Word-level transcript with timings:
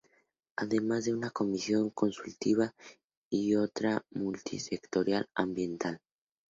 Además 0.55 1.05
de 1.05 1.13
una 1.13 1.29
comisión 1.29 1.91
consultiva 1.91 2.73
y 3.29 3.53
otra 3.53 4.03
multisectorial 4.09 5.29
ambiental. 5.35 5.99